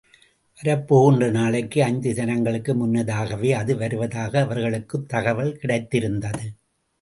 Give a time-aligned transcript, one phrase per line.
[0.59, 6.47] வரப்போகின்ற நாளைக்கு ஐந்து தினங்களுக்கு முன்னதாகவே அது வருவதாக அவர்களுக்குத் தகவல் கிடைத்திருந்தது.